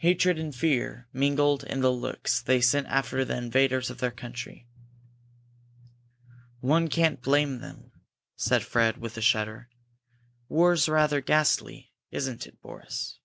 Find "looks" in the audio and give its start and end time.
1.90-2.42